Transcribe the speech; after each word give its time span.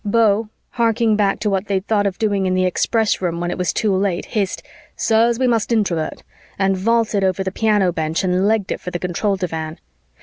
Beau, 0.03 0.49
harking 0.71 1.15
back 1.15 1.37
to 1.41 1.47
what 1.51 1.67
they'd 1.67 1.85
thought 1.85 2.07
of 2.07 2.17
doing 2.17 2.47
in 2.47 2.55
the 2.55 2.65
Express 2.65 3.21
Room 3.21 3.39
when 3.39 3.51
it 3.51 3.57
was 3.59 3.71
too 3.71 3.95
late, 3.95 4.25
hissed, 4.25 4.63
"Sirs, 4.95 5.37
we 5.37 5.45
must 5.45 5.71
Introvert," 5.71 6.23
and 6.57 6.75
vaulted 6.75 7.23
over 7.23 7.43
the 7.43 7.51
piano 7.51 7.91
bench 7.91 8.23
and 8.23 8.47
legged 8.47 8.71
it 8.71 8.81
for 8.81 8.89
the 8.89 8.97
control 8.97 9.35
divan. 9.35 9.77